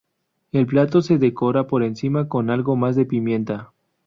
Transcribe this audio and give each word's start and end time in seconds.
El 0.51 0.65
plato 0.65 1.03
se 1.03 1.19
decora 1.19 1.67
por 1.67 1.83
encima 1.83 2.27
con 2.27 2.49
algo 2.49 2.75
más 2.75 2.95
de 2.95 3.05
pimienta. 3.05 3.71